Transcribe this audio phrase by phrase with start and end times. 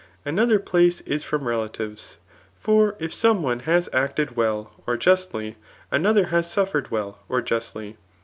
[0.25, 2.17] Another place is from relatives.
[2.55, 5.57] For if some one has acted well or justly,
[5.91, 7.97] another has suffered well or justly.